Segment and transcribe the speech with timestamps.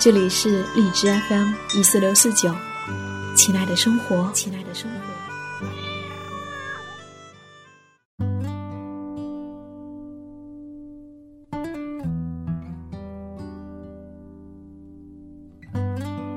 [0.00, 2.54] 这里是荔枝 FM 一四六四九，
[3.34, 4.96] 亲爱的生活，亲爱的生活。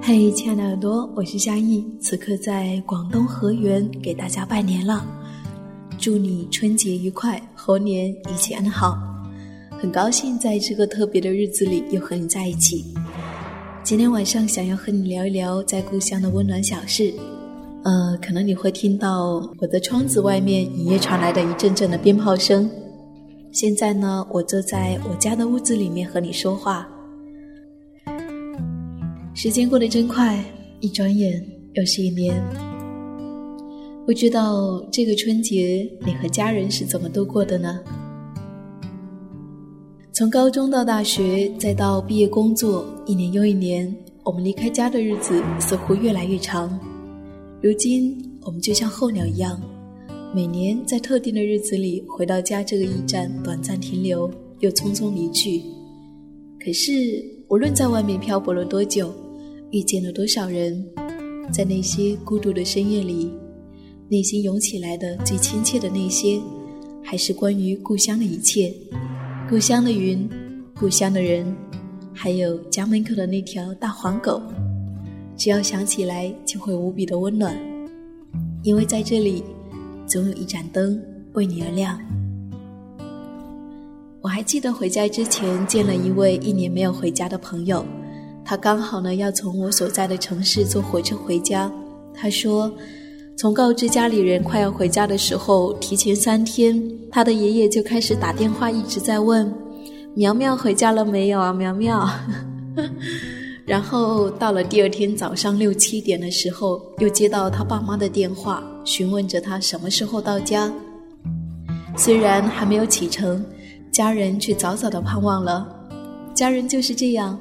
[0.01, 5.05] 嘿，亲爱的耳朵，我是夏意，此刻在广东河源给大家拜年了，
[5.99, 8.97] 祝你春节愉快，猴年一切安好。
[9.77, 12.95] 很高兴在这个特别的日子里又和你在一起。
[13.87, 17.13] 今天晚上想要和你聊一聊在故乡的温暖小事，
[17.85, 22.69] 呃，可能你会听到我的窗子外面隐约传来的一阵阵的鞭炮声。
[23.53, 26.85] 现在呢，我坐在我家的屋子里面和你说话。
[29.33, 30.43] 时间过得真快，
[30.81, 31.41] 一转眼
[31.75, 32.43] 又是一年。
[34.05, 37.79] 不知道这个春节你和家人是怎么度过的呢？
[40.17, 46.67] 从高中到大学，再到毕业工作，一年又一年，我们离开家的日子似乎越来越长。
[47.61, 49.61] 如今，我们就像候鸟一样，
[50.33, 54.27] 每年在特定的日子里回到家这个驿站短暂停留，
[54.61, 55.61] 又匆匆离去。
[56.59, 59.13] 可是，无论在外面漂泊了多久，
[59.69, 60.83] 遇见了多少人，
[61.53, 63.31] 在那些孤独的深夜里，
[64.09, 66.41] 内心涌起来的最亲切的那些，
[67.03, 68.73] 还是关于故乡的一切。
[69.49, 70.29] 故乡的云，
[70.77, 71.55] 故乡的人，
[72.13, 74.41] 还有家门口的那条大黄狗，
[75.37, 77.57] 只要想起来就会无比的温暖，
[78.63, 79.41] 因为在这里，
[80.05, 81.97] 总有一盏灯为你而亮。
[84.19, 87.85] 我还记得回家之前见了一位一年没有回家的朋友，
[88.43, 91.71] 他刚好呢要从我所在的城市坐火车回家，
[92.13, 92.69] 他说。
[93.37, 96.81] 从告知家里人快要回家的时候，提前三天，
[97.11, 99.53] 他的爷爷就开始打电话，一直在问
[100.17, 101.53] ：“苗苗回家了没有啊？
[101.53, 102.09] 苗苗。
[103.63, 110.73] ”然后到了第二天早上六七点的时候，又接到他爸妈的电话，询问着他什么时候到家。
[111.95, 113.45] 虽然还没有启程，
[113.91, 115.63] 家人却早早的盼望了。
[116.33, 117.37] 家人就是这样，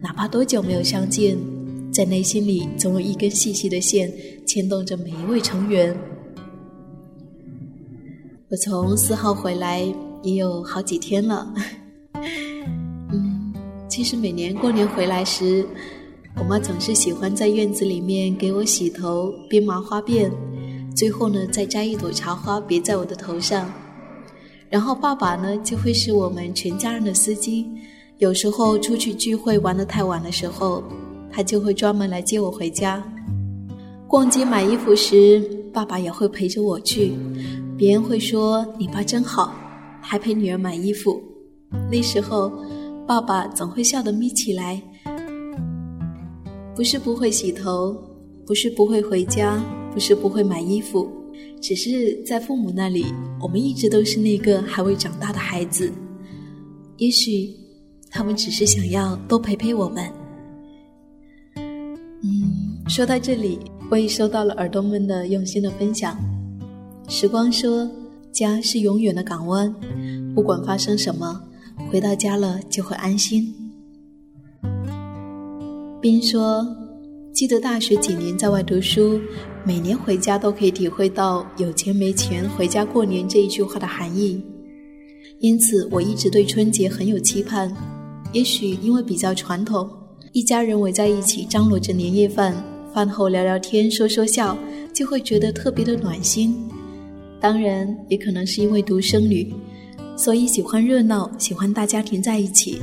[0.00, 1.36] 哪怕多久没有相见。
[1.96, 4.12] 在内心里，总有一根细细的线
[4.44, 5.98] 牵动着每一位成员。
[8.50, 9.80] 我从四号回来
[10.22, 11.50] 也有好几天了。
[13.10, 13.50] 嗯，
[13.88, 15.66] 其实每年过年回来时，
[16.36, 20.30] 我妈总是喜欢在院子里面给我洗头、编麻花辫，
[20.94, 23.72] 最后呢再摘一朵茶花别在我的头上。
[24.68, 27.66] 然后爸爸呢就会是我们全家人的司机，
[28.18, 30.84] 有时候出去聚会玩的太晚的时候。
[31.36, 33.04] 他就会专门来接我回家。
[34.08, 35.38] 逛街买衣服时，
[35.70, 37.12] 爸爸也会陪着我去。
[37.76, 39.54] 别人会说：“你爸真好，
[40.00, 41.22] 还陪女儿买衣服。”
[41.92, 42.50] 那时候，
[43.06, 44.82] 爸爸总会笑得眯起来。
[46.74, 47.94] 不是不会洗头，
[48.46, 51.06] 不是不会回家，不是不会买衣服，
[51.60, 53.04] 只是在父母那里，
[53.42, 55.92] 我们一直都是那个还未长大的孩子。
[56.96, 57.54] 也许，
[58.10, 60.10] 他们只是想要多陪陪我们。
[62.88, 63.58] 说到这里，
[63.90, 66.16] 我也收到了耳朵们的用心的分享。
[67.08, 67.90] 时光说
[68.32, 69.74] ：“家是永远的港湾，
[70.34, 71.42] 不管发生什么，
[71.90, 73.52] 回到家了就会安心。”
[76.00, 76.64] 冰说
[77.34, 79.20] ：“记得大学几年在外读书，
[79.64, 84.40] 每年回家都可以体会到‘有钱没钱回家过年’这一句话的含义，
[85.40, 87.74] 因此我一直对春节很有期盼。
[88.32, 89.90] 也许因为比较传统，
[90.32, 92.54] 一家人围在一起张罗着年夜饭。”
[92.96, 94.56] 饭后聊聊天，说说笑，
[94.90, 96.56] 就会觉得特别的暖心。
[97.38, 99.52] 当然，也可能是因为独生女，
[100.16, 102.80] 所以喜欢热闹，喜欢大家庭在一起。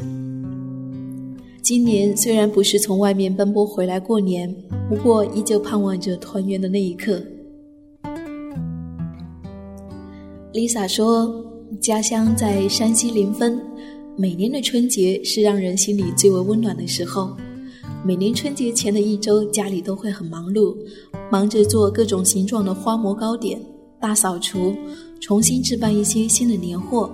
[1.63, 4.55] 今年虽然不是从外面奔波回来过年，
[4.87, 7.19] 不过依旧盼望着团圆的那一刻。
[10.53, 11.43] Lisa 说
[11.81, 13.59] ：“家乡在山西临汾，
[14.15, 17.35] 每年的春节是让人心里最为温暖的时候。”
[18.05, 20.75] 每年春节前的一周，家里都会很忙碌，
[21.31, 23.57] 忙着做各种形状的花馍糕点，
[23.97, 24.75] 大扫除，
[25.21, 27.09] 重新置办一些新的年货。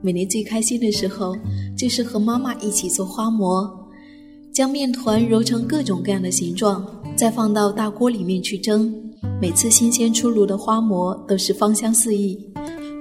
[0.00, 1.34] 每年最开心的时候，
[1.76, 3.68] 就是和妈妈一起做花馍。
[4.52, 6.86] 将面团揉成各种各样的形状，
[7.16, 8.94] 再放到大锅里面去蒸。
[9.40, 12.38] 每次新鲜出炉的花馍都是芳香四溢，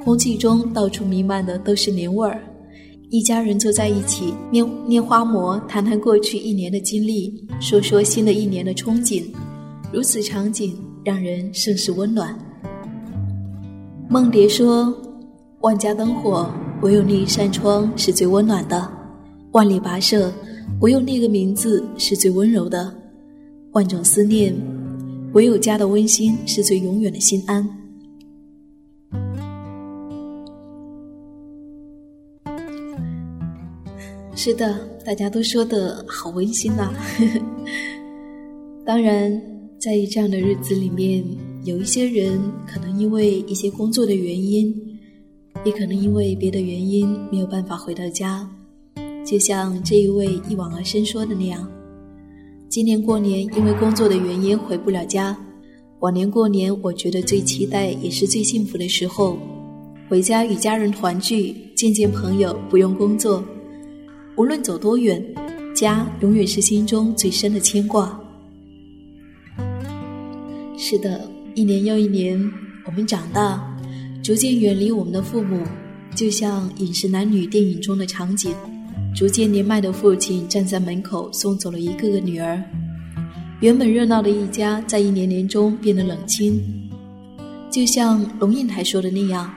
[0.04, 2.42] 空气中到处弥漫的都是年味儿。
[3.12, 9.24] 一家人坐在一起捏捏花馍，谈谈过去一年的经历，说说新的一年的憧憬。
[9.92, 12.38] 如此场景让人甚是温暖。
[14.08, 14.96] 梦蝶说
[15.62, 16.54] ：“万家灯火，
[16.84, 18.88] 唯有那一扇窗是最温暖的；
[19.54, 20.32] 万里跋涉，
[20.82, 22.94] 唯有那个名字是最温柔的；
[23.72, 24.54] 万种思念，
[25.34, 27.68] 唯有家的温馨是最永远的心安。”
[34.42, 34.74] 是的，
[35.06, 36.94] 大家都说的好温馨呐。
[38.88, 39.30] 当然，
[39.78, 41.22] 在这样的日子里面，
[41.66, 44.74] 有一些人可能因为一些工作的原因，
[45.66, 48.50] 也可能因为别的原因没有办法回到家。
[49.26, 51.70] 就像这一位一往而深说的那样，
[52.70, 55.38] 今年过年因为工作的原因回不了家。
[56.00, 59.38] 往年过年，我觉得最期待也是最幸福的时候，
[60.08, 63.44] 回家与家人团聚，见见朋友，不用工作。
[64.40, 65.22] 无论走多远，
[65.76, 68.18] 家永远是心中最深的牵挂。
[70.78, 72.42] 是的，一年又一年，
[72.86, 73.62] 我们长大，
[74.24, 75.62] 逐渐远离我们的父母，
[76.16, 78.56] 就像《饮食男女》电影中的场景，
[79.14, 82.64] 逐渐年迈的父亲站在门口送走了一个个女儿，
[83.60, 86.64] 原本热闹的一家，在一年年中变得冷清。
[87.70, 89.54] 就像龙应台说的那样，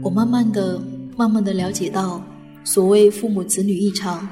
[0.00, 0.80] 我慢慢的、
[1.16, 2.24] 慢慢的了解到。
[2.62, 4.28] 所谓父母子女一场，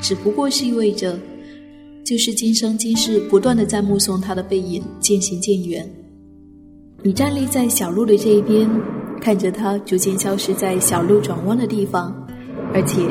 [0.00, 1.18] 只不过是意味着，
[2.04, 5.88] 就是今生今世不断的在目送他的背影渐行渐远。
[7.02, 8.68] 你站立在小路的这一边，
[9.20, 12.14] 看着他逐渐消失在小路转弯的地方，
[12.72, 13.02] 而且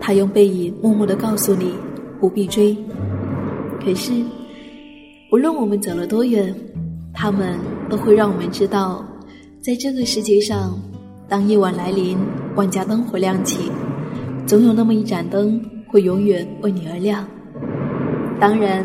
[0.00, 1.72] 他用背影默默的告诉你
[2.20, 2.76] 不必追。
[3.82, 4.12] 可是，
[5.32, 6.54] 无论我们走了多远，
[7.14, 7.58] 他们
[7.88, 9.04] 都会让我们知道，
[9.62, 10.78] 在这个世界上，
[11.28, 12.18] 当夜晚来临，
[12.54, 13.58] 万家灯火亮起。
[14.50, 17.24] 总有那么一盏灯会永远为你而亮。
[18.40, 18.84] 当然，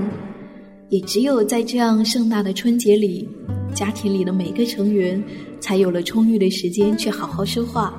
[0.89, 3.27] 也只有在这样盛大的春节里，
[3.73, 5.19] 家庭里的每个成员
[5.59, 7.91] 才有了充裕的时间去好好说话。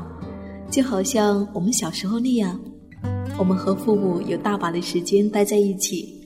[0.71, 2.57] 就好像我们小时候那样，
[3.37, 6.25] 我们和父母有大把的时间待在一起。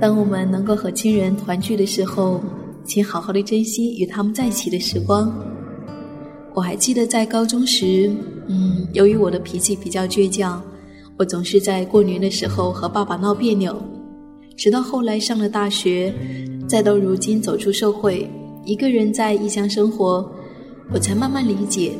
[0.00, 2.42] 当我们能够和亲人团聚的时候，
[2.84, 5.30] 请好好的珍惜与他们在一起的时光。
[6.54, 8.10] 我还记得在高中时。
[8.48, 10.62] 嗯，由于我的脾气比较倔强，
[11.18, 13.76] 我总是在过年的时候和爸爸闹别扭。
[14.56, 16.14] 直到后来上了大学，
[16.66, 18.28] 再到如今走出社会，
[18.64, 20.26] 一个人在异乡生活，
[20.92, 21.92] 我才慢慢理解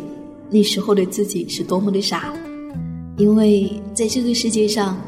[0.48, 2.32] 那时候的自己是多么的傻。
[3.18, 4.98] 因为在这个世界上，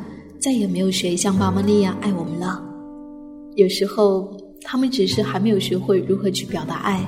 [0.40, 2.62] 再也没有谁像爸妈那样爱我们了。
[3.54, 4.30] 有时候，
[4.62, 7.00] 他们只是还没有学会如何去表达爱。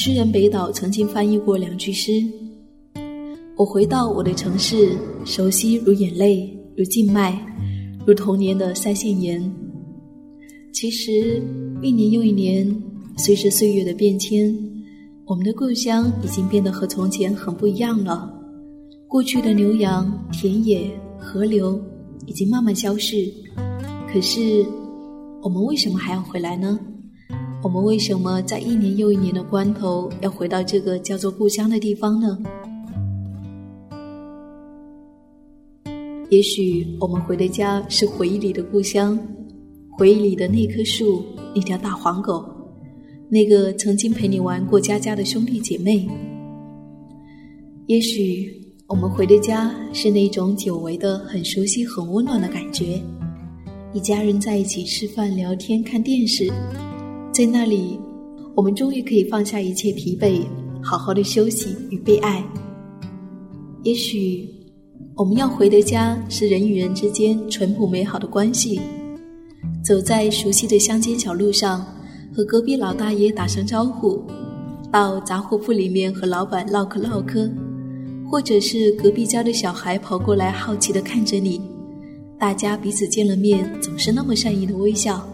[0.00, 2.22] 诗人北岛曾经翻译过两句诗
[3.58, 7.36] ：“我回到我的城市，熟悉如眼泪，如静脉，
[8.06, 9.42] 如童年的腮腺炎。”
[10.72, 11.42] 其实，
[11.82, 12.80] 一年又一年，
[13.16, 14.56] 随着岁月的变迁，
[15.24, 18.32] 我们的故乡已经变得和从前很不一样了。
[19.08, 21.76] 过去的牛羊、田野、河流
[22.24, 23.28] 已经慢慢消逝，
[24.12, 24.64] 可是，
[25.42, 26.78] 我们为什么还要回来呢？
[27.60, 32.38] 我们为什么在一年又一年的关头要回到这个叫做故乡的地方呢？
[36.30, 39.18] 也许我们回的家是回忆里的故乡，
[39.98, 42.48] 回忆里的那棵树、那条大黄狗、
[43.28, 46.08] 那个曾经陪你玩过家家的兄弟姐妹。
[47.86, 48.54] 也许
[48.86, 53.02] 我们回的家是那种久违的、很熟悉、很温暖的感觉，
[53.92, 56.48] 一家人在一起吃饭、聊天、看电视。
[57.38, 57.96] 在那里，
[58.56, 60.42] 我们终于可以放下一切疲惫，
[60.82, 62.44] 好好的休息与被爱。
[63.84, 64.44] 也许，
[65.14, 68.80] 我们要回的家是人与人之间淳朴美好的关系。
[69.84, 71.86] 走在熟悉的乡间小路上，
[72.34, 74.18] 和隔壁老大爷打声招呼；
[74.90, 77.48] 到杂货铺里面和老板唠嗑唠嗑，
[78.28, 81.60] 或者是隔壁家的小孩跑过来好奇的看着你，
[82.36, 85.24] 大家彼此见了面总是那么善意的微笑。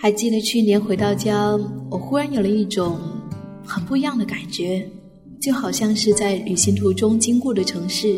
[0.00, 1.58] 还记得去年回到家，
[1.90, 3.00] 我忽然有了一种
[3.66, 4.88] 很不一样的感觉，
[5.40, 8.16] 就好像是在旅行途中经过的城市。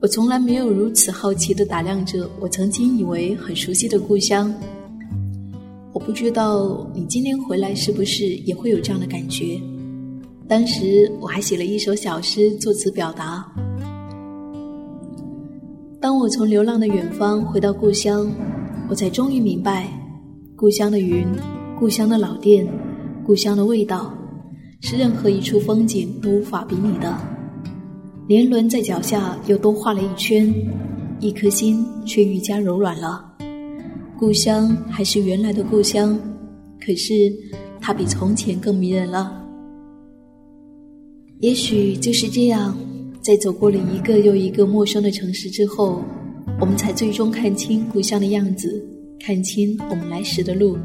[0.00, 4.54] 我从来没有如此好奇的打量着我曾经以为很熟悉的故乡。
[5.92, 9.60] 我不知道你今天回来是不是也会有这样的感觉？
[10.46, 13.44] 当时我还写了一首小诗作词表达。
[16.00, 18.30] 当我从流浪的远方回到故乡，
[18.88, 19.88] 我才终于明白，
[20.56, 21.26] 故乡的云，
[21.76, 22.64] 故乡的老店，
[23.26, 24.16] 故乡的味道，
[24.80, 27.12] 是任何一处风景都无法比拟的。
[28.28, 30.54] 年轮在脚下又多画了一圈，
[31.18, 33.34] 一颗心却愈加柔软了。
[34.16, 36.16] 故乡还是原来的故乡，
[36.80, 37.12] 可是
[37.80, 39.44] 它比从前更迷人了。
[41.40, 42.78] 也许就是这样，
[43.20, 46.00] 在走过了一个又一个陌生的城市之后，
[46.60, 48.80] 我们才最终看清故乡的样子，
[49.26, 50.76] 看清我们来时的路。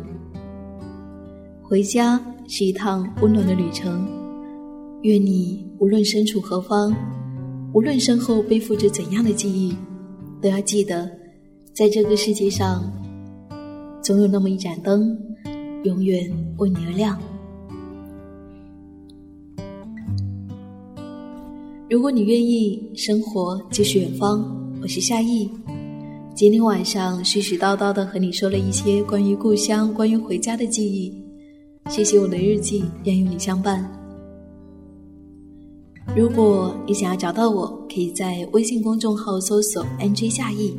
[1.61, 2.17] 回家
[2.47, 4.07] 是一趟温暖的旅程，
[5.01, 6.95] 愿你无论身处何方。
[7.73, 9.75] 无论身后背负着怎样的记忆，
[10.41, 11.11] 都要记得，
[11.73, 12.89] 在这个世界上，
[14.01, 15.19] 总有那么一盏灯，
[15.83, 17.19] 永远为你而亮。
[21.89, 24.55] 如果你愿意，生活就是远方。
[24.81, 25.49] 我是夏意，
[26.39, 31.13] 今天晚上絮絮叨叨的和你说了一些关于故乡、关于回家的记忆。
[31.89, 33.85] 谢谢我的日记，愿与你相伴。
[36.15, 40.73] 如果你想要找到我，可以在微信公众号搜索 “nj 夏意”，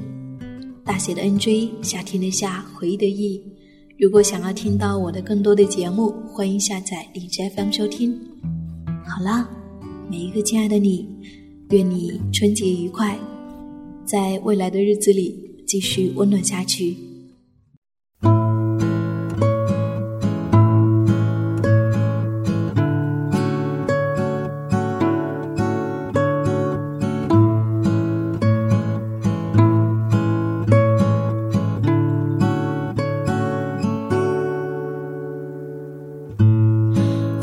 [0.83, 3.38] 大写的 “nj”，夏天的夏，回忆的忆。
[3.99, 8.19] 如果想要听到我的更多的节目，欢迎下载荔枝 FM 收听。
[9.05, 9.47] 好啦，
[10.11, 11.07] 每一个亲爱的你，
[11.69, 13.14] 愿你春节愉快，
[14.07, 16.97] 在未来的日子里继续温暖下去。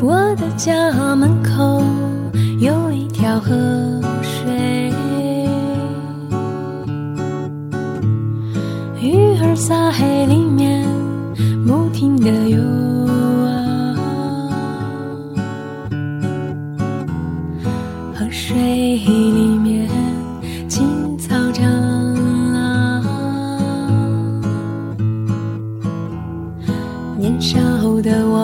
[0.02, 1.82] 我的家门口
[2.60, 3.77] 有一条河
[9.68, 10.82] 在海里面
[11.66, 12.58] 不停的游
[13.44, 13.94] 啊，
[18.14, 18.56] 河水
[18.96, 19.86] 里面
[20.70, 21.70] 青草长
[22.54, 23.02] 啊，
[27.18, 27.60] 年少
[28.00, 28.37] 的我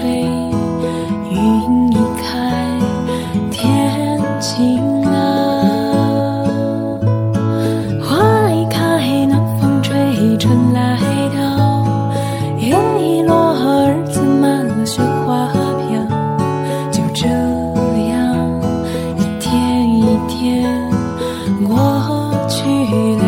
[0.00, 2.32] 云已开，
[3.50, 6.44] 天晴了。
[8.02, 10.98] 花已开，暖风吹，春来
[11.36, 11.86] 到。
[12.58, 13.54] 叶已落，
[13.86, 15.48] 日子满了，雪花
[15.88, 15.88] 飘。
[16.90, 17.28] 就这
[18.08, 18.14] 样，
[19.16, 20.90] 一天一天
[21.66, 21.74] 过
[22.48, 22.58] 去
[23.16, 23.24] 了。